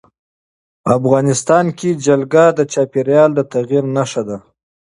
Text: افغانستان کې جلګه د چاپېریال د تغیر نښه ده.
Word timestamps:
افغانستان 0.97 1.65
کې 1.77 1.89
جلګه 2.05 2.45
د 2.57 2.59
چاپېریال 2.73 3.29
د 3.35 3.39
تغیر 3.53 3.83
نښه 3.95 4.21
ده. 4.27 4.37